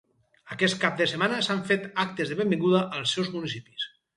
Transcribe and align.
Aquest 0.55 0.77
cap 0.83 0.95
de 1.01 1.07
setmana 1.11 1.43
s’han 1.47 1.61
fet 1.69 1.85
actes 2.07 2.33
de 2.33 2.41
benvinguda 2.43 2.83
als 3.01 3.17
seus 3.19 3.33
municipis. 3.37 3.91